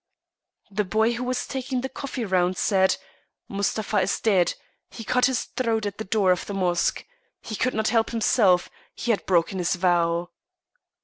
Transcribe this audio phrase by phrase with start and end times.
[0.71, 2.97] The boy who was taking the coffee round said:
[3.47, 4.55] "Mustapha is dead.
[4.89, 7.05] He cut his throat at the door of the mosque.
[7.39, 8.67] He could not help himself.
[8.95, 10.31] He had broken his vow."